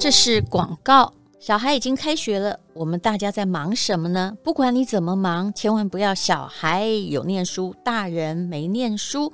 [0.00, 1.12] 这是广告。
[1.38, 4.34] 小孩已经开学了，我们大家在忙什么呢？
[4.42, 9.30] 不管你怎么忙，千万不要小孩有念书，大人没念书。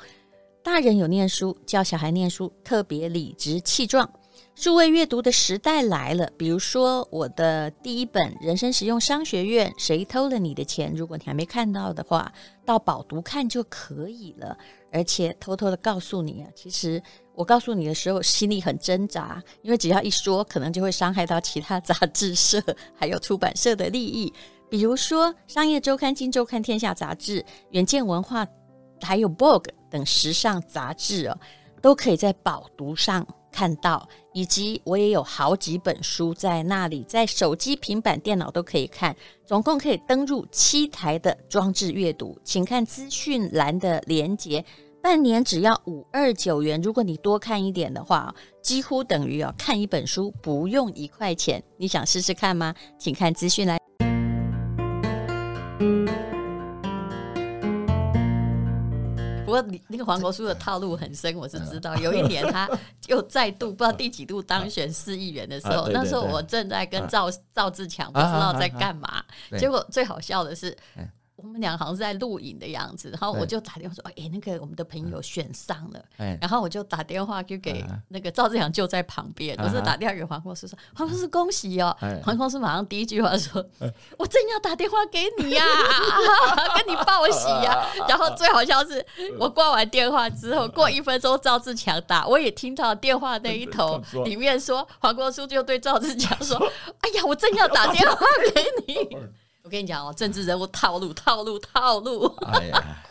[0.65, 4.11] 大人有念书，教小孩念书特别理直气壮。
[4.57, 10.93] 数位阅读的时代来了，比如说我的第一本《人生实用商学院》，谁偷了你的钱？
[10.97, 12.33] 如果你还没看到的话，
[12.65, 14.59] 到饱读看就可以了。
[14.93, 17.03] 而且偷偷的告诉你啊，其实
[17.37, 22.61] 我告诉你的时候心里很挣扎，因为只要一说，可能就会伤害到其他杂志社
[22.95, 24.33] 还有出版社的利益。
[24.69, 27.41] 比如说《商业周刊》《金周刊》《天下杂志》
[27.71, 28.45] 《远见文化》
[29.03, 31.39] 还有《Vogue》等时尚杂志哦，
[31.81, 33.25] 都可以在饱读上。
[33.53, 44.63] 看到，以及我也有好几本书在那里，在手机、平板电脑都可以看，总共可以登入七台的装置阅读，请看资讯栏的连接。
[45.07, 51.63] 半年只要五二九元，如果你多看一点的话，几乎等于哦看一本书不用一块钱。
[51.77, 52.75] 你想试试看吗？
[52.99, 53.79] 请看资讯来。
[59.45, 61.95] 不过你那个黄国书的套路很深，我是知道。
[61.99, 62.69] 有一年他
[63.07, 69.23] 又再度不知道第几度当选市议员的时候，那时候我正在跟赵赵自强不知道在干嘛，
[69.57, 70.77] 结果最好笑的是。
[71.37, 76.03] 我们俩好像是在录影的样子，然后我就打电话说：“哎、欸，那个我们的朋友选上了。
[76.17, 83.65] 欸”然后我就打电话就给那个赵志强，就在旁边，我是打电话给黄国书说：“黄国书恭喜哦！”黄国书马上第一句话说
[84.19, 87.89] ：“我正要打电话给你呀、啊， 跟你报喜呀、啊。
[88.09, 89.05] ”然后最好笑是
[89.39, 96.57] 我挂完电话之后，过一分钟赵志强打，我也听到电话那一头里面说黄国书就对赵志强说
[97.01, 98.17] ：“哎呀，我正要打电话
[98.55, 99.17] 给你。”
[99.67, 102.25] 我跟你讲哦，政治人物套路套路套路。
[102.53, 103.03] 哎呀，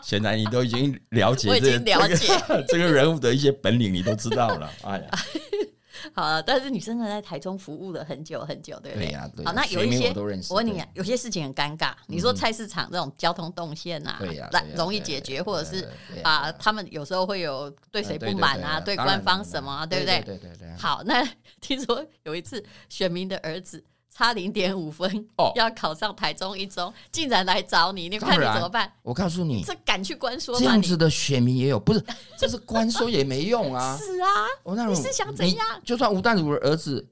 [0.00, 2.28] 现在你都已经了解， 我已经了解
[2.68, 4.70] 这个人物的一些本领，你都知道了。
[4.84, 5.10] 哎呀，
[6.14, 9.08] 好了，但是你真的在台中服务了很久很久，对不对？
[9.08, 9.44] 对呀，对。
[9.44, 11.92] 好，那有一些我，我问你，有些事情很尴尬。
[12.06, 15.88] 你说菜市场这种交通动线啊，对呀，容易解决，或者是
[16.22, 20.22] 啊，他们有时候会有对谁不满啊，对官方什么，对不对？
[20.22, 20.72] 对对对。
[20.78, 21.28] 好，那
[21.60, 23.82] 听说有一次选民的儿子。
[24.12, 28.92] 差零点五分哦，要考上台中一中，竟然来找你，你看你怎么办？
[29.02, 30.60] 我告诉你，这敢去关说吗？
[30.60, 32.04] 这样子的选民也有，不是，
[32.36, 33.96] 这是关说也没用啊。
[34.02, 34.28] 是啊，
[34.62, 35.66] 我那你是想怎样？
[35.84, 37.06] 就算吴淡如的儿子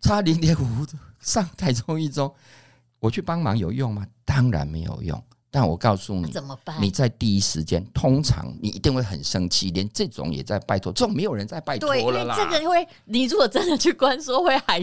[0.00, 0.86] 差零点五
[1.20, 2.32] 上台中一中，
[3.00, 4.06] 我去帮忙有用吗？
[4.24, 5.20] 当然没有用。
[5.50, 6.76] 但我告诉你，怎么办？
[6.82, 12.34] 你在第一时间，通常你一定会很生气，连这种也在拜托，这种没有人在拜托了啦。
[12.36, 14.82] 这个因为你如果真的去关说，会还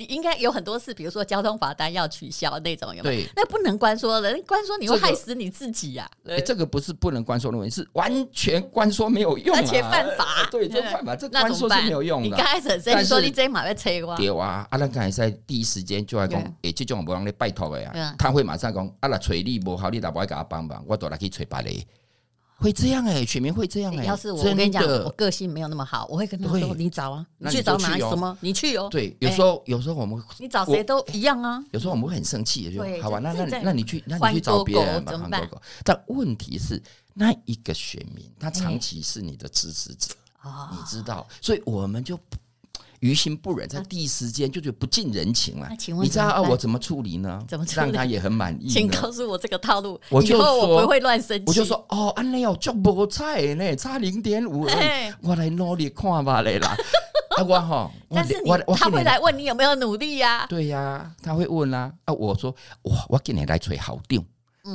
[0.00, 3.20] 你应该有很多次，比如说交通罚单要取消那种，有没有？
[3.20, 6.32] 对，那不能关说的，关说你会害死你自己呀、啊。
[6.32, 10.48] 哎、这个欸，这个不是不能关说的问题，是完全关说没有用、啊，而且犯法。
[10.50, 12.28] 对，这犯法，这关说是没有用的。
[12.28, 14.16] 你刚开始很生气说你这马在催我。
[14.16, 18.14] 对啊，阿兰刚才在第一时间就来讲，哎，这种不让你拜托的呀。
[18.18, 21.74] 他会马上讲，阿拉催你不好，你打不爱给他帮忙，我都来去催别人。
[22.60, 24.06] 会这样哎、欸，选民会这样哎、欸。
[24.06, 28.36] 要是我，我跟你讲，我个性没有那么好，我会跟他说：“你找啊，你去找哪什么？
[28.40, 31.64] 你去哦。”对，有时候有时候我们你找谁都一样啊。
[31.70, 35.12] 有时候我们会很生气，就好吧，那那那你去，那你去找别人吧。
[35.84, 36.80] 但问题是，
[37.14, 42.18] 那一个选民他长期是你的支持者，你知道，所以我们就。
[43.00, 45.68] 于心不忍，在第一时间就觉得不近人情了。
[46.00, 47.42] 你知道啊，我怎么处理呢？
[47.48, 48.68] 怎么让他也很满意？
[48.68, 51.44] 请告诉我这个套路，我就说我不会乱生气。
[51.46, 54.66] 我就说哦，安内哦，就不菜呢，差零点五，
[55.22, 56.76] 我来努力看吧嘞啦。
[57.38, 60.44] 啊，我哈，但是你他会来问你有没有努力呀？
[60.48, 61.92] 对呀，他会问啦。
[62.04, 64.22] 啊，我说哇，我今年来吹好定。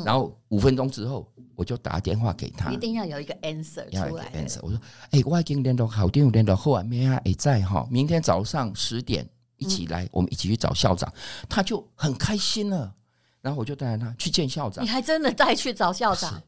[0.03, 1.31] 然后五分钟之后。
[1.57, 4.29] 我就打电话给他，一定要有一个 answer 出来。
[4.33, 4.77] answer，我说
[5.11, 9.25] ：“哎、欸，我已经联络好，电话联络后啊，明天也在哈，明天早上十点
[9.55, 11.09] 一起来，嗯、我们一起去找校长。”
[11.47, 12.93] 他就很开心了。
[13.39, 14.83] 然后我就带着他去见校长。
[14.83, 16.43] 你还真的带去找校长，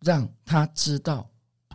[0.00, 1.24] 让他知道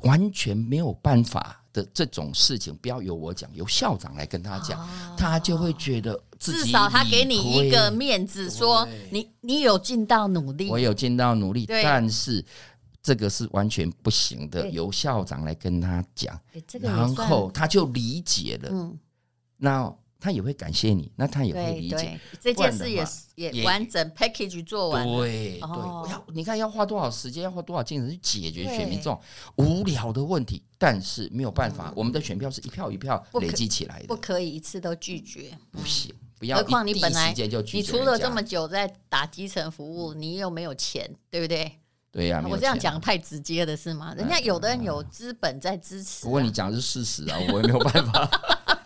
[0.01, 6.21] 完全没有办法的这种事情，不要由我讲，由校长来跟他讲，哦、他就会觉得。
[6.39, 12.43] 至少他给你一个面子，说你你有尽到努力，我有尽到努力，但是
[13.01, 16.39] 这个是完全不行的，由校长来跟他讲，
[16.81, 18.69] 然后他就理解了。
[18.71, 18.99] 嗯，
[19.57, 22.19] 那他也会感谢你，那他也会理解。
[22.41, 23.05] 这件事也
[23.35, 25.07] 也完整 package 做完。
[25.07, 29.19] 对对，要你看要花多少时间，要花多少精神去解决选民这种
[29.57, 36.13] 无聊的问题，但是没有办法，我们的选票是一票一票累积起来的，不可以一次都拒绝，不行。
[36.55, 37.33] 何况你本来
[37.73, 41.71] 你除了这么久在打基层服务，你又没有钱，对不对？
[42.11, 44.13] 对呀，我这样讲太直接了是吗？
[44.17, 46.25] 人家有的人有资本在支持。
[46.25, 48.29] 不过你讲的是事实啊，我也没有办法。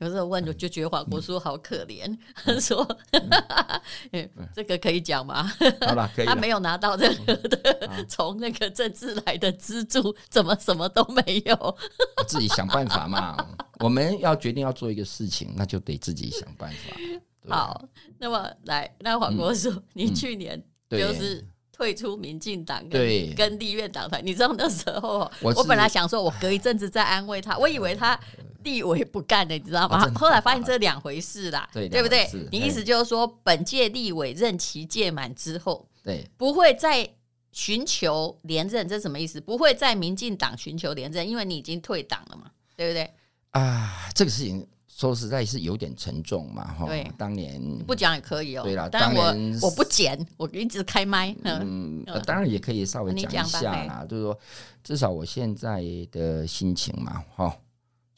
[0.00, 2.86] 有时候问就就觉得黄国书好可怜，他 说：
[4.54, 5.50] “这个可以讲吗？
[5.82, 6.26] 好了，可以。
[6.26, 11.76] 他没有拿到任何的从那个政治来的资助，怎么什么都没有？
[12.26, 13.36] 自己想办法嘛。
[13.80, 17.54] 我们要决定要做一个事情，那就得自己想办法。
[17.54, 17.88] 好，
[18.18, 21.46] 那么来，那黄国书，你去年就是。”
[21.80, 28.20] 退出民进党，对，跟立院党团，你知道那时候，我，我本来想说，我隔一阵子再安慰他，我以为他
[28.64, 30.06] 立委不干的，你知道吗？
[30.14, 32.28] 后来发现这两回事啦，对，对不对？
[32.52, 37.08] 你意思就是说，本届立委任期届满之后，对，不会再
[37.50, 39.40] 寻求连任，这什么意思？
[39.40, 43.10] 不会在民进党寻求连任，因为你已经退党了嘛，对不对？
[43.52, 44.68] 啊，这个事情。
[45.00, 46.84] 说实在是有点沉重嘛，哈。
[46.84, 48.62] 对，当年不讲也可以哦。
[48.64, 51.34] 对了，当年我我不剪，我一直开麦。
[51.42, 54.38] 嗯，当然也可以稍微讲一下啦，就是说，
[54.84, 55.82] 至少我现在
[56.12, 57.56] 的心情嘛，哈，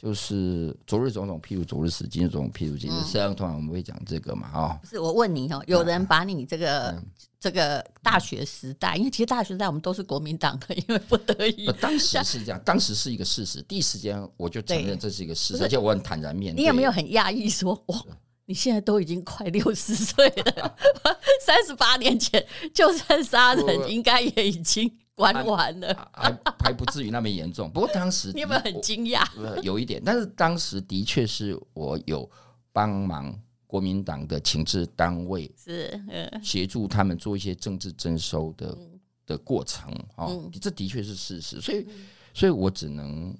[0.03, 3.19] 就是昨日种种，譬如昨日死，今日种种，譬如今日死。
[3.35, 4.79] 通常我们会讲这个嘛，哈。
[4.83, 7.01] 不是，我问你哦，有人把你这个。
[7.43, 11.67] 这个大学时代，因为其实大学时代我们都是国民党的，因为不得已。
[11.81, 16.63] 当时是这样，当时是一个事实，第一时间我就承认这是一个事实，而且我很坦然面对。
[16.63, 18.01] 你有没有很讶异说，哇，
[18.45, 20.77] 你现在都已经快六十岁了，
[21.45, 26.33] 三十八年前就算杀人，应该也已经关完了，还
[26.65, 27.71] 还不至于那么严重。
[27.71, 29.25] 不过当时 你有没有很惊讶？
[29.63, 32.29] 有一点，但是当时的确是我有
[32.73, 33.39] 帮忙。
[33.65, 35.99] 国民党的情治单位是
[36.43, 38.77] 协助他们做一些政治征收的
[39.25, 41.87] 的过程，哦，这的确是事实，所以，
[42.35, 43.35] 所以我只能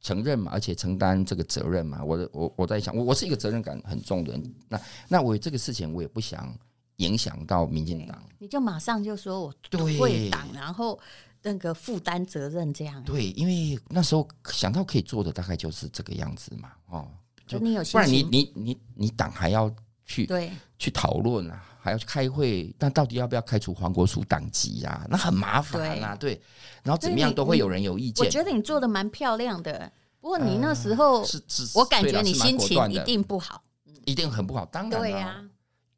[0.00, 2.02] 承认嘛，而且承担这个责任嘛。
[2.02, 6.52] 我我我在想，我我是一个责任感很重的人，那那我这个事情我也不想
[6.96, 10.98] 影响到民进党，你就马上就说我退党，然后
[11.42, 13.02] 那个负担责任这样。
[13.04, 17.08] 对，因为那时候想到可以做的大概就是这个样子嘛，哦。
[17.46, 19.72] 就你有不然你你你你党还要
[20.04, 20.50] 去对
[20.80, 25.06] 去讨论啊，还要去开会，那到底要不要开除黄国书党籍呀？
[25.08, 26.42] 那很麻烦啊，对。
[26.82, 28.26] 然后怎么样都会有人有意见。
[28.26, 31.40] 我觉得你做的蛮漂亮的，不过你那时候是，
[31.76, 33.62] 我感觉你心情一定不好，
[34.06, 34.66] 一定很不好。
[34.66, 35.44] 当然，对呀，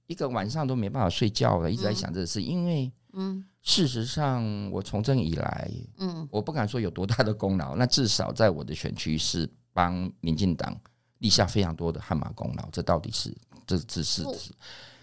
[0.09, 10.77] 一个晚上都没办法睡觉了，一直在想这个事，因为嗯，事实上我从政以来，嗯，我不敢说有多大的功劳，那至少在我的选区是帮民进党。
[11.21, 14.53] 立下非常多的汗马功劳，这到底是这这是是，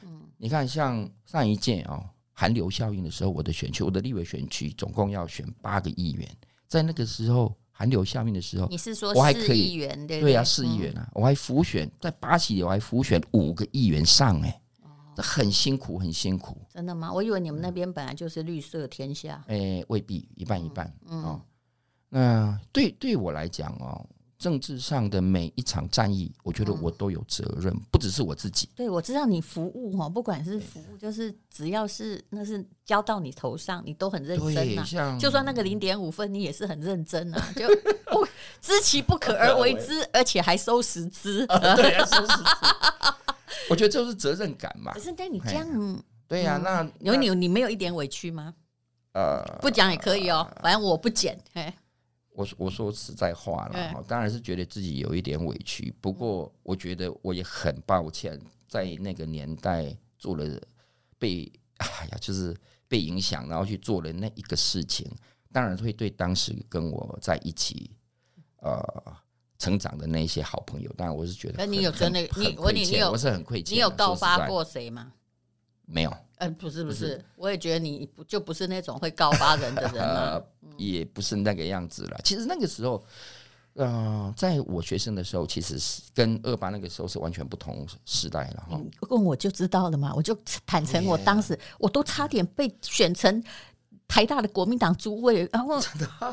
[0.02, 6.26] 嗯，你看像上一届哦寒流效应的时候，我的选区，我的立委选区总共要选八个议员，
[6.70, 14.65] 在那个时候寒流效应的时候，你是说我还可以对对呀，市议员啊，我还浮选在八席里，我还浮选五个议员上哎，这
[15.18, 16.58] 很辛苦很辛苦。
[16.74, 17.12] 真的吗？
[17.12, 19.44] 我以为你们那边本来就是绿色天下。
[19.48, 21.42] 哎，未必一半一半哦。
[22.10, 24.06] 那对对我来讲哦。
[24.38, 28.70] 政治上的每一场战役，我觉得我都有责任，嗯、不只是我自己。
[28.76, 35.18] 对，我知道你服务哈，不管是服务，就是只要是那是交到你头上，你都很认真啊。
[35.18, 37.42] 就算那个零点五分，你也是很认真啊。
[37.56, 37.66] 就
[38.12, 38.28] 不
[38.62, 41.48] 知其不可而为之， 而且还收十支。
[41.78, 42.44] 对啊，收实支。
[43.70, 44.94] 我觉得这是责任感嘛。
[44.94, 48.54] 可是，但你这样，对呀、啊，那有你你没有一点委屈吗？
[49.14, 51.38] 呃，不讲也可以哦，反正我不剪。
[52.32, 55.94] 我我说实在话了，当然是觉得自己有一点委屈。
[56.02, 60.46] 不过我觉得我也很抱歉，在那个年代做了
[61.18, 62.54] 被哎呀，就是
[62.90, 65.10] 被影响，然后去做了那一个事情，
[65.54, 67.90] 当然会对当时跟我在一起
[68.58, 68.84] 呃
[69.58, 71.56] 成长的那些好朋友，当然我是觉得。
[71.58, 73.76] 那你有真的你我你你有我是很愧欠。
[73.76, 75.12] 你有告发过谁吗？
[75.86, 76.14] 没有。
[76.38, 80.42] 嗯，不是不是，我也觉得你不就不是那种会告发人的人嘛，
[80.78, 82.20] 也不是那个样子了。
[82.26, 83.02] 其实那个时候，
[83.76, 88.82] 嗯，在我学生的时候，其实是跟二八那个时候是完全不同时代了哈。
[89.10, 93.42] 问我就知道了嘛，我就坦诚，我当时我都差点被选成。
[94.08, 95.82] 台大的国民党主委，然后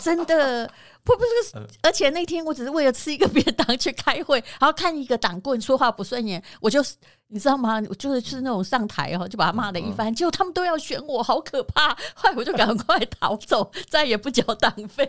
[0.01, 0.71] 真的
[1.03, 6.85] 不不是， 而且那天我只是为了吃一个便当去开会，然后看一个党棍说话不顺眼，我就
[7.29, 7.83] 你知道吗？
[7.89, 11.91] 我就是是那种上台哈，就把他骂了一番，结果他们都要选我，好可怕！
[12.15, 15.09] 后来我就赶快逃走，再也不缴党费。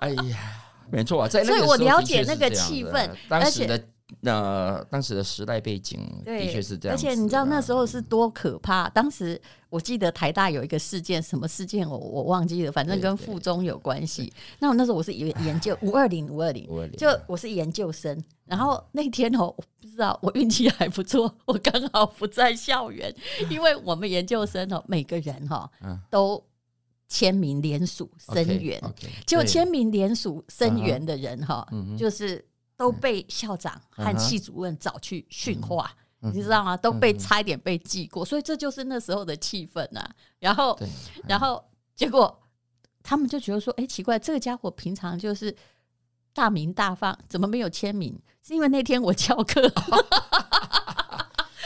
[0.00, 0.36] 哎呀，
[0.90, 3.82] 没错啊，在所以我了解那个气氛，当时的。
[4.26, 8.88] 那当时的时代背景的确是这样，而且你知道那时候是多可怕。
[8.88, 9.40] 当时
[9.70, 14.32] 我记得台大有一个事件，什么事件我我忘记了，反正跟附中有关系。
[14.58, 16.66] 那我那时候我是研 研究五二零五二零，
[16.98, 18.20] 就我是研究生。
[18.44, 23.14] 然后那天哦，我不知道我运气还不错，我刚好不在校园，
[23.48, 25.70] 因为我们研究生哦，每个人哈
[26.10, 26.42] 都
[27.08, 28.82] 签名联署声援，
[29.24, 31.64] 就签名联署声援的人哈，
[31.96, 32.44] 就是。
[32.76, 35.90] 都被校长和系主任找去训话，
[36.20, 36.76] 你知道吗？
[36.76, 40.06] 都被差一点被记过，所以这就是那时候的气氛呐。
[40.38, 40.78] 然后，
[41.26, 41.64] 然后
[41.94, 42.38] 结果
[43.02, 45.56] 他们就觉得说，哎，奇怪，这个家伙平常就是
[46.32, 48.18] 大名大放，怎么没有签名？
[48.42, 49.60] 是因为那天我翘课。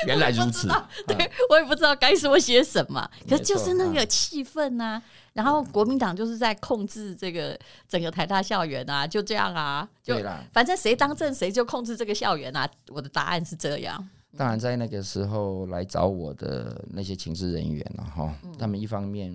[0.07, 0.69] 原来如此，
[1.07, 5.03] 对我也不知道该说些什么，可是就是那个气氛呐、啊。
[5.33, 7.57] 然后国民党就是在控制这个
[7.89, 10.17] 整个台大校园啊，就这样啊，就
[10.53, 12.69] 反正谁当政谁就控制这个校园啊。
[12.89, 14.09] 我的答案是这样。
[14.37, 19.33] 当然，在那个时候来找我的那些情治人员了哈，他们一方面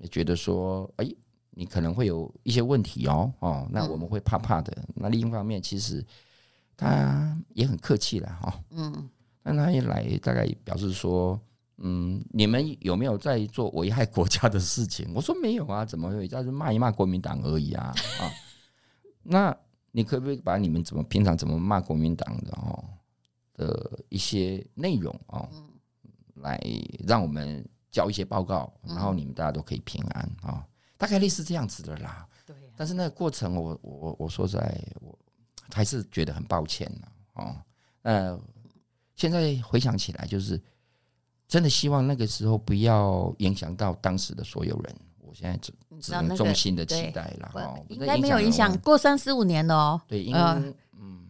[0.00, 1.08] 也觉得说，哎，
[1.50, 4.76] 你可能会有一些问题哦，哦，那我们会怕怕的。
[4.94, 6.04] 那另一方面，其实
[6.76, 9.08] 他也很客气了哈，嗯。
[9.52, 11.40] 那他一来，大概表示说，
[11.78, 15.10] 嗯，你们有没有在做危害国家的事情？
[15.14, 16.26] 我说没有啊，怎么会？
[16.26, 18.30] 就是骂一骂国民党而已啊 啊！
[19.22, 19.56] 那
[19.92, 22.84] 你可不可以把你们怎么平常怎么骂国民党的哦
[23.54, 25.48] 的一些内容哦，
[26.34, 26.60] 来
[27.06, 32.26] 让我们交一些报告，然后你们大家都可以平安啊，大概类似这样子的啦。
[32.44, 32.56] 对。
[32.76, 35.16] 但是那个过程我，我我我说实在，我
[35.72, 36.90] 还是觉得很抱歉
[37.34, 37.56] 哦。
[38.02, 38.40] 呃。
[39.18, 40.58] 现在回想起来，就是
[41.46, 44.96] 真的希望那个时候不要影响到当时的所有人。
[45.18, 45.70] 我现在只
[46.00, 48.74] 只能衷心的期待了哈，应该没有影响。
[48.78, 50.40] 过三十五年了哦，对，因为
[50.98, 51.26] 嗯，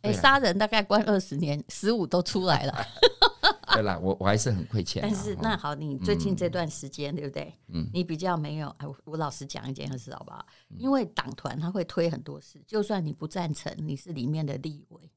[0.00, 2.74] 哎，杀人大概关二十年，十五都出来了。
[3.72, 5.00] 对啦，我我还是很亏欠。
[5.00, 7.54] 但是那好，你最近这段时间对不对？
[7.68, 8.68] 嗯，你比较没有。
[8.78, 10.44] 哎，我老实讲一件事好不好？
[10.78, 15.08] 因为党团他会推很多事，就算你不赞成，你是里面的立委，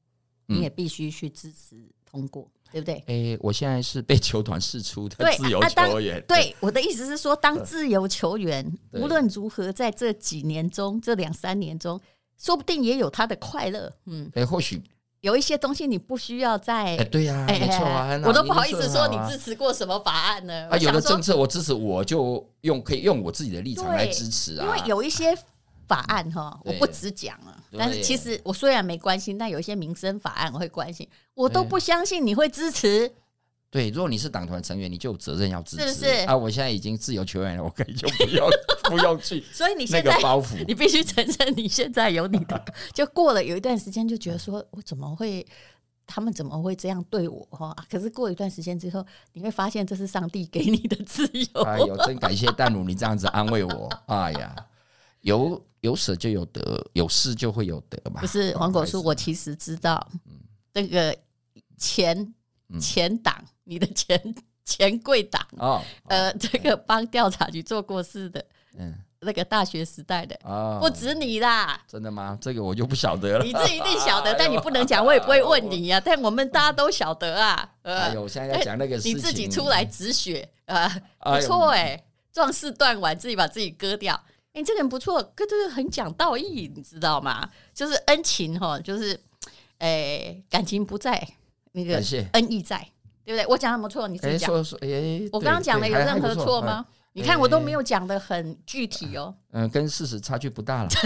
[0.46, 1.90] 你也必须去支持。
[2.10, 2.94] 通过对不对？
[3.06, 6.22] 哎、欸，我现在是被球团释出的自由球员。
[6.26, 12.00] 对，对，我的意思是说，当自由球员，无论如何，在这几年中，这两三年中，
[12.38, 13.92] 说不定也有他的快乐。
[14.06, 14.82] 嗯，哎、欸，或许
[15.20, 16.74] 有一些东西你不需要再。
[16.74, 20.68] 哎、欸，对呀、啊，没错啊，我都不好意思说你支持过什么法案呢？
[20.70, 25.36] 啊，有的政策我支持，我就用可以用我自己的立场来支持啊，因为有一些。
[25.90, 33.12] 法案哈，我不只讲了，但是其实我虽然没关心，但有一些民生法案我会关心，我都不相信你会支持。
[33.72, 36.10] 对，如果你是党团成员，你就有责任要支持，是不是？
[36.26, 38.48] 啊，我现在已经自由球员了，我可以就不要
[38.88, 39.40] 不用去。
[39.52, 42.64] 所以你现在包袱，你必须承认你现在有你的。
[42.94, 45.44] 就过了有一段时间，就觉得说我怎么会，
[46.06, 47.76] 他们怎么会这样对我哈？
[47.90, 51.62] 可是过一段时间之后，你会发现这是上帝给你的自由。
[51.62, 53.88] 哎呦，真感谢淡如你这样子安慰我。
[54.06, 54.54] 哎呀，
[55.22, 55.60] 有。
[55.80, 58.20] 有舍就有得，有失就会有得嘛。
[58.20, 60.06] 不是黄果树，我其实知道，
[60.72, 61.16] 这个
[61.78, 62.34] 前
[62.80, 64.34] 前党，你的前
[64.64, 68.44] 前贵党哦，呃，这个帮调查局做过事的，
[68.78, 71.80] 嗯，那个大学时代的哦，不止你啦。
[71.88, 72.38] 真的吗？
[72.40, 73.44] 这个我就不晓得了。
[73.44, 75.98] 你自己一定晓得，但你不能讲，我也不会问你 呀。
[75.98, 77.68] 但我们大家都晓得啊。
[77.82, 84.22] 哎呦，现在要讲那个事情，你自己出来止血啊，不错哎，壮士断腕，自己把自己割掉。
[84.52, 87.48] 你、欸、这个人不错，可就是很讲道义，你知道吗？
[87.72, 89.12] 就是恩情哈，就是，
[89.78, 91.24] 诶、欸，感情不在，
[91.72, 92.02] 那个
[92.32, 92.78] 恩义在，
[93.24, 93.46] 对不对？
[93.46, 94.50] 我讲的没错，你自己讲。
[94.50, 96.84] 说说，欸、我刚刚讲的有任何错吗？
[97.12, 99.32] 你看我都没有讲的很具体哦。
[99.52, 100.88] 嗯、欸，跟事实差距不大了。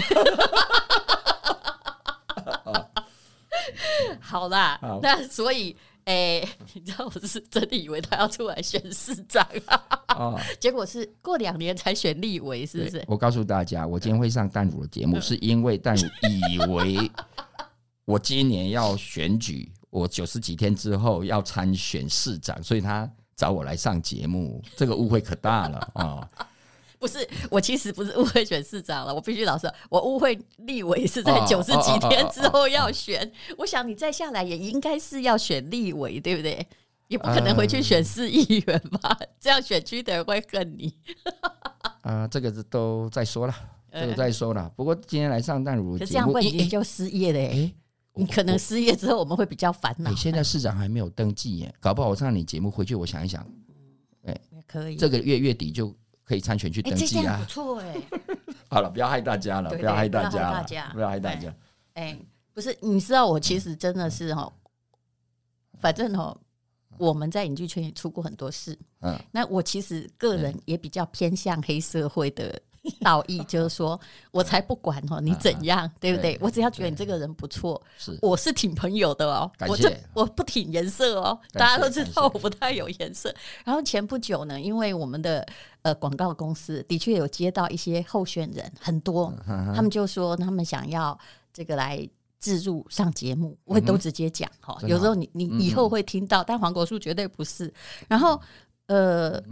[4.20, 5.76] 好啦，好那所以。
[6.04, 9.82] 哎、欸，你知道我是真的以为他要出来选市长啊，
[10.16, 13.02] 哦、 结果是过两年才选立委，是不是？
[13.06, 17.10] 我告诉大家，我今天会上淡如的节目，是因为淡如以为
[18.04, 26.04] 我今年要选举，我九十几天之后要参选市长，所以他找我来上节目，这个误会可大了啊。
[26.04, 26.28] 哦
[27.04, 33.30] 不是，我其实不是误会选市长了，我必须老实，我误会立委是在九十几天之后要选。
[33.58, 36.66] 我想你再下来也应该是要选立委，对不对？
[37.08, 39.14] 也不可能回去选市议员吧？
[39.38, 40.94] 这样选区的人会恨你。
[42.00, 43.54] 啊，这个是都再说了，
[43.92, 44.72] 这个再说了。
[44.74, 47.70] 不过今天来上淡如这样问你就失业了哎，
[48.14, 50.08] 你可能失业之后我们会比较烦恼。
[50.08, 53.46] 你现在市长还没有登记耶，搞不好我上你节目回去，我想一想，
[54.24, 55.94] 哎，可以，这个月月底就。
[56.24, 57.38] 可以参选去登记啊！
[57.38, 57.94] 不错哎，
[58.68, 60.62] 好了，不要害大家了，不要害大家，
[60.92, 61.54] 不要害大家。
[61.94, 62.18] 哎，
[62.52, 64.52] 不是，你知道我其实真的是哈，
[65.80, 66.36] 反正哈，
[66.98, 68.78] 我们在影剧圈也出过很多事。
[69.00, 72.60] 嗯，那我其实个人也比较偏向黑社会的。
[73.00, 73.98] 道义就是说，
[74.30, 76.38] 我才不管哦，你怎样，对不对？
[76.40, 79.50] 我只要觉得你这个人不错，是我是挺朋友的哦。
[79.66, 83.34] 我就我不挺颜色哦，大家都知道我不太有颜色。
[83.64, 85.46] 然后前不久呢，因为我们的
[85.82, 91.18] 呃广告公司的确有接到一些候选人，很多，他们就说他们想要
[91.52, 92.06] 这个来
[92.38, 94.78] 自入上节目，我会都直接讲哈。
[94.82, 97.72] 有时候你你以后会听到，但黄国书绝对不是。
[98.08, 98.38] 然后
[98.88, 99.42] 呃。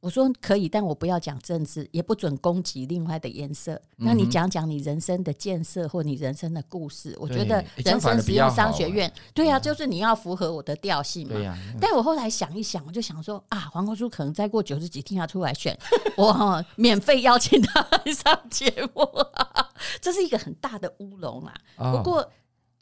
[0.00, 3.80] 我说可以，但我不要讲政治，也不准攻击另外的颜色。
[3.96, 11.56] 那你讲讲你人生的建设或你人生的故事，我觉得人生实用商学院，对啊，就是你要符合我的调性嘛。
[11.80, 15.76] 但我后来想一想，我就想说啊，黄国书可能再过九十几天要出来选，
[16.16, 19.04] 我免费邀请他来上节目，
[20.00, 21.54] 这是一个很大的乌龙啊。
[21.92, 22.30] 不过。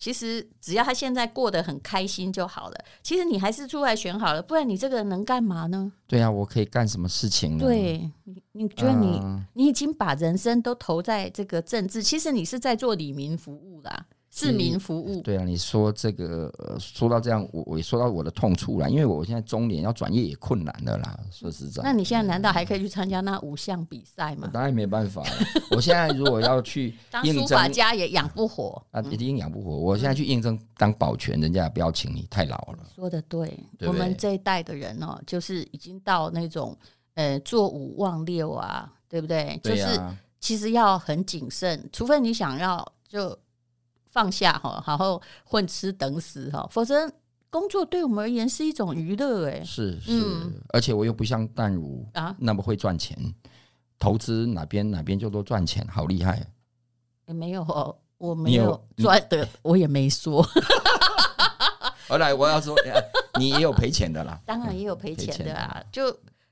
[0.07, 2.77] 其实只要他现在过得很开心就好了。
[3.03, 5.91] 其实你还是出来选好了，不然你这个人能干嘛呢？
[6.07, 7.67] 对啊，我可以干什么事情呢？
[7.67, 14.07] 对，你你觉得你、呃、你已经把人生都投在这个政治，其实你是在做李民服务啦。
[14.39, 21.19] 市民服务，对啊，你说这个说到这样，我我也说到我的痛处了，因为我现在中年要转业也困难了啦。
[21.33, 24.51] 说实在，那你现在难道还可以去参加那五项比赛吗？
[24.53, 25.31] 当然没办法了。
[25.71, 29.75] 我现在如果要去 当书法家也养不活啊，一定养不活。
[29.75, 32.87] 我现在去应征当保全，人家也不要请你，太老了。
[32.95, 36.77] 说的对，我们这一代的人哦，就是已经到那种
[37.15, 39.59] 呃做五望六啊，对不对？
[39.65, 39.99] 就是
[40.39, 43.35] 其实要很谨慎，除非你想要就。
[44.17, 47.13] 放下哈，好好混吃等死哈，否则
[47.51, 49.63] 工作对我们而言是一种娱乐哎。
[49.63, 53.15] 是是，嗯、而且我又不像淡如啊那么会赚钱，
[53.99, 56.43] 投资哪边哪边就都赚钱，好厉害。
[57.27, 60.43] 也没有，我没有赚的，我也没说。
[62.09, 62.75] 后来我要说，
[63.39, 64.41] 你也有赔钱的啦。
[64.47, 66.05] 当然也有赔钱的啊，就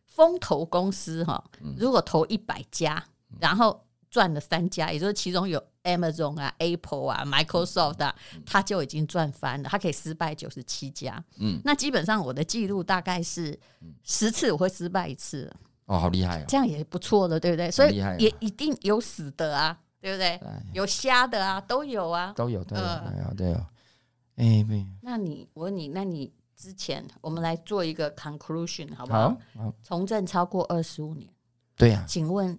[0.04, 1.42] 风投公司哈，
[1.78, 3.02] 如果投一百家，
[3.40, 5.64] 然后赚了三家，也就是其中有。
[5.84, 8.14] Amazon 啊，Apple 啊，Microsoft 啊，
[8.44, 9.68] 它就已经赚翻了。
[9.68, 13.58] 它可以失败九十七家，嗯，那基本上我的记录大概是
[14.02, 15.50] 十次我会失败一次。
[15.86, 16.44] 哦，好厉害啊！
[16.48, 17.70] 这样也不错的，对不对？
[17.70, 20.40] 所以也一定有死的啊，对不对？
[20.72, 23.54] 有瞎的啊，都有啊，都有，都有，都有。
[24.36, 24.64] 哎，
[25.02, 29.36] 那你我问你，那你之前我们来做一个 conclusion 好不好？
[29.82, 31.28] 从政超过二十五年。
[31.76, 32.56] 对呀，请问，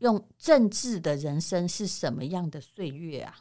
[0.00, 3.32] 用政治的人生是什么样的岁月啊？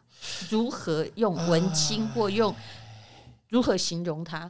[0.50, 2.54] 如何用文青或用
[3.50, 4.50] 如何形容他？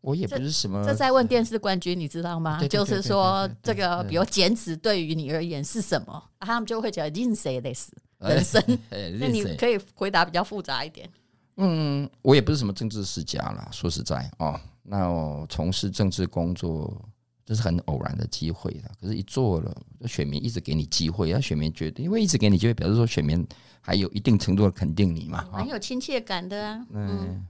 [0.00, 2.64] 我也不是什么，这在问电视冠军，你知道吗？
[2.68, 6.22] 就是说，这个比如减脂对于你而言是什么？
[6.38, 8.62] 他们就会讲人生类似人生。
[8.90, 11.10] 那你可以回答比较复杂一点。
[11.56, 17.04] 嗯，我也不是什么政治世家啦，说实在哦，那我从事政治工作。
[17.52, 23.46] 这是很偶然的机会的，可是，一做了，选民一直给你机会，那选民觉得，因为一直给你机会，表示说选民
[23.82, 26.86] 还有一定程度的肯定你嘛，很有亲切感的啊。
[26.92, 27.46] 嗯，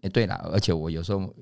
[0.00, 1.32] 哎，对了，而且我有时候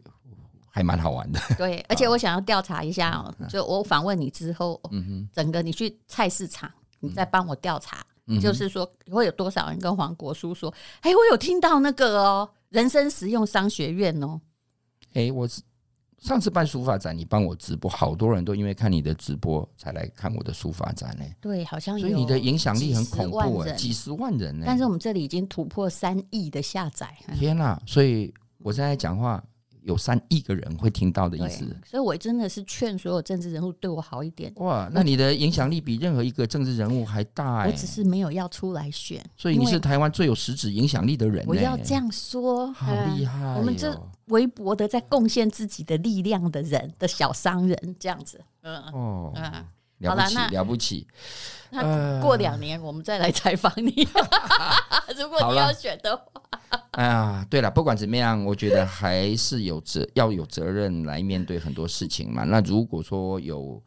[0.69, 1.41] 还蛮好玩的。
[1.57, 8.05] 对，而且我想要调查一下哦，就我访问你之后，嗯哼，整个你去菜市场，你再帮我调查，
[8.43, 14.39] 就是说会有多少人跟黄国书说，哎，我有听到那个哦，人生实用商学院哦，
[15.15, 15.63] 哎，我是。
[16.21, 21.25] 上次办书法展，你帮我直播，好多人都因为看你的直播才来看我的书法展呢。
[21.41, 21.99] 对，好像。
[21.99, 24.65] 所以你的影响力很恐怖啊，几十万人呢。
[24.67, 27.13] 但是我们这里已经突破三亿的下载。
[27.39, 27.81] 天哪！
[27.87, 29.43] 所以我现在讲话。
[29.83, 34.53] 有三亿个人会听到的意思，所以我真的是劝所有政治人物对我好一点。
[34.57, 37.67] 哇，那你的影响力比任何一个政治人物还大哎！
[37.67, 41.45] 我只是没有要出来选，所以你是台湾最有实质影响力的人。
[41.47, 43.57] 我要这样说，好厉害、哦！
[43.59, 48.41] 我们这微薄的在贡献自己的力量的人的小商人，这样子。
[48.63, 49.65] 嗯哦，嗯，
[49.99, 51.07] 了不起，了不起。
[51.71, 54.07] 那过两年我们再来采访你，
[55.17, 56.25] 如果你要选的话。
[56.93, 62.43] 哎呀，对了，不管怎么样，我觉得还是有责要有责任来面对很多事情嘛。
[62.45, 63.81] 那如果说有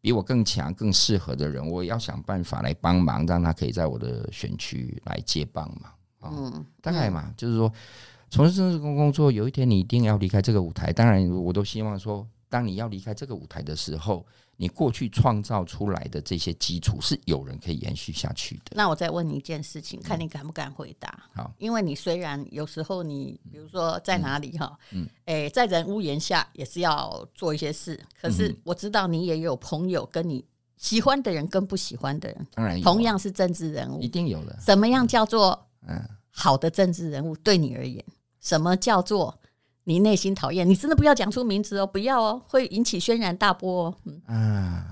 [0.00, 5.90] 比我更强、更适合的人，我要想办法来帮忙，让他可以在我的选区来接棒嘛。
[6.24, 7.72] 嗯，大概嘛，嗯、就是说，
[8.28, 10.92] 从事政治工工作，有一天你一定要离开这个舞台。
[10.92, 14.24] 当然，我都希望说，当你要离开这个舞台的时候。
[14.58, 18.76] 你过去创造出来的这些基础是有人可以延续下去的。
[18.76, 21.24] 那我再问你一件事情，看你敢不敢回答？
[21.34, 27.98] 好，因为你虽然有时候你比如说在哪里哈，嗯，诶，在人屋檐下也是要做一些事。
[28.20, 30.44] 可是我知道你也有朋友跟你
[30.76, 34.56] 喜欢的人跟不喜欢的人，当然同样是政治人物，一定有的。
[34.60, 37.34] 什么样叫做嗯好的政治人物？
[37.38, 38.04] 对你而言，
[38.38, 39.36] 什么叫做？
[39.84, 43.94] 你内心讨厌，你真的不要讲出名字哦，不要哦，会引起轩然大波哦。
[44.04, 44.86] 嗯，啊，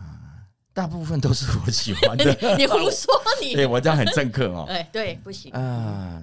[0.73, 2.25] 大部分都是我喜欢的。
[2.59, 3.55] 你胡说你？
[3.55, 4.67] 对我这样很政客哦。
[4.71, 6.23] 哎，对，不行啊。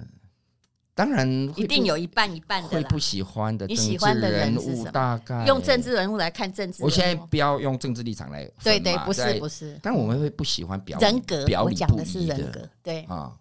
[0.94, 1.26] 当然，
[1.56, 3.66] 一定有一半一半的会不喜欢的。
[3.66, 6.82] 你喜欢的人物大概用政治人物来看政治。
[6.82, 8.44] 我现在不要用政治立场来。
[8.62, 9.78] 对对，不是不是。
[9.80, 12.68] 但我们会不喜欢表人格，我讲的是人格。
[12.82, 13.32] 对啊，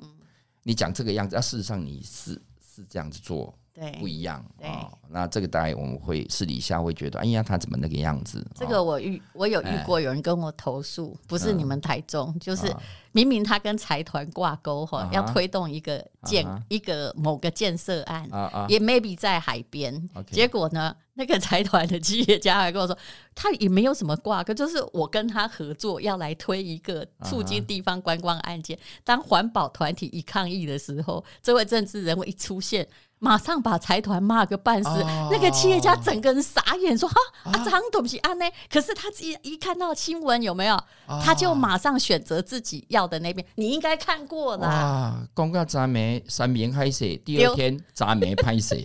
[0.63, 2.41] 你讲这个样子，啊，事实上你是。
[2.77, 3.51] 是这样子做。
[3.79, 4.67] 对，不一样对。
[4.67, 4.91] 哦。
[5.09, 8.45] 那这个大概我们会私底下会觉得，哎呀，他怎么那个样子？
[8.55, 12.75] 这个我遇我有遇过，有人跟我投诉，哎、不是你们台中，嗯、就是
[13.11, 18.27] 明明他跟财团挂钩哈，啊、要推动一个建、啊、一个某个建设案，
[18.67, 22.97] 也 maybe 在海边，啊、结果呢，那个财团的企业家还跟我说，
[23.33, 28.75] 他也没有什么挂钩，就是我跟他合作要来推一个促进地方观光案件。
[28.77, 32.85] 啊、当环保团体一抗议的时候，这位政治人物一出现。
[33.19, 40.75] 马上把财团骂个半死，哦、那个企业家整个人傻眼，说：“哈啊，这样东西啊呢？”可是他一一看到新闻有没有，
[41.07, 43.45] 哦、他就马上选择自己要的那边。
[43.55, 44.67] 你应该看过啦。
[44.67, 48.75] 啊，公告咱们三明开始，第二天咱们拍摄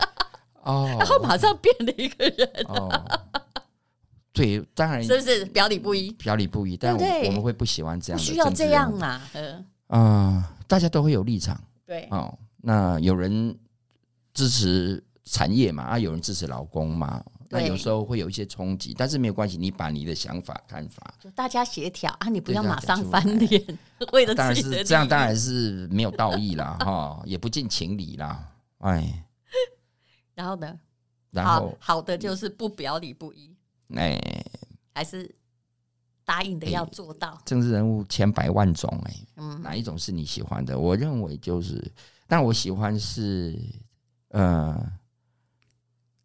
[0.62, 2.49] 哦，然后马上变了一个人。
[2.68, 2.90] 哦，
[4.33, 6.11] 对，当然是不是表里不一？
[6.12, 9.21] 表里不一，但我，我们会不喜欢这样的，需要这样嘛？
[9.35, 11.61] 嗯，啊，大家都会有立场。
[11.87, 13.55] 对，哦，那有人。
[14.35, 23.79] 支持产业嘛，啊，有人支持劳工嘛，那有时候会有一些冲击，但是没有关系，你把你的想法看法，就大家协调啊，你不要马上翻脸，
[24.12, 29.25] 为了当然是这样，当然是没有道义啦，哈，也不近情理啦，哎，
[30.35, 30.81] 然后呢，
[31.31, 33.55] 然后好，好的就是不表里不一，
[33.95, 34.18] 哎，
[34.95, 35.33] 还是
[36.25, 37.38] 答应的要做到。
[37.45, 40.79] 政治人物千百万种，哎，嗯，哪一种是你喜欢的？
[40.79, 41.92] 我认为就是，
[42.27, 43.57] 但我喜欢是。
[44.33, 44.92] 呃，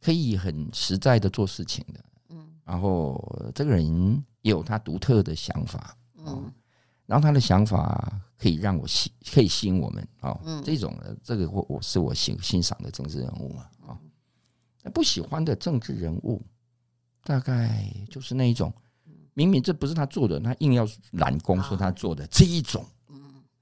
[0.02, 6.50] 可以很实在的做事情的，嗯，然后这个人也有他独特的想法，嗯，
[7.06, 14.00] 然后他的想法可以让我吸，可以吸引我们，哦，嗯，这种的，这个我我是我欣欣赏的政治人物嘛，啊，
[14.84, 16.42] 那不喜欢的政治人物，
[17.24, 18.74] 大概就是那一种，
[19.34, 22.86] 明明这不是他做的，他硬要揽功说他做的这一种。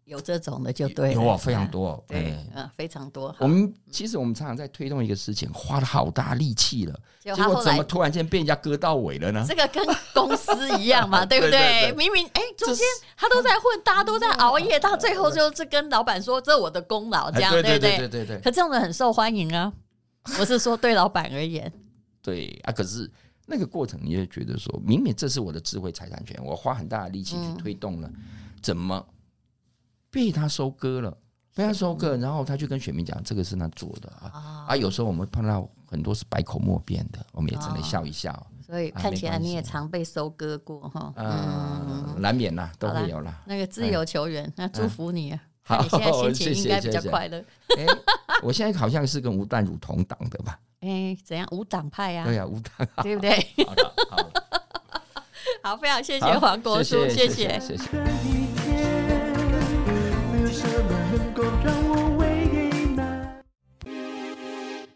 [0.06, 3.36] 有这种的就对了，有啊，非常多，对，嗯，非常多。
[3.40, 9.44] 我们其实我们常常在推动一个事情，花了好大力气了，结果怎么突然间被人家割到尾了呢？
[9.48, 11.92] 这个跟公司一样嘛， 对不对？
[11.98, 12.86] 明明哎，中间
[13.18, 17.80] 他都在混，大家都在熬夜，到最后就是跟老板说这是我的功劳，这样对不对？
[17.80, 18.38] 对对对。
[18.42, 19.74] 可这种人很受欢迎啊，
[20.40, 21.72] 我是说对老板而言。
[22.22, 23.10] 对啊，可是
[23.48, 28.10] 那个过程你也觉得说，明明这是我的智慧财产权，我花很大的力气去推动了，
[28.62, 29.04] 怎么？
[30.16, 31.12] 被他收割了，
[31.54, 34.66] 被他收割，然后他就跟选民讲，这个是他做的啊。
[34.70, 38.48] 啊，有时候我们碰到很多是百口莫辩的，我们也只能笑一笑。
[38.66, 41.14] 所以看起来你也常被收割过哈。
[41.18, 43.44] 嗯，难免啦，都会有啦。
[43.46, 45.44] 那个自由球员，那祝福你啊！
[45.64, 47.44] 好，你 现在心情应该比较快乐。
[48.42, 50.58] 我现在好像是跟吴淡如同党的吧？
[50.80, 51.46] 哎，怎样？
[51.52, 52.24] 无党派呀？
[52.24, 53.38] 对呀，无党，对不对？
[54.10, 54.30] 好，
[55.72, 58.45] 好，非常谢谢黄国书，谢谢，谢谢。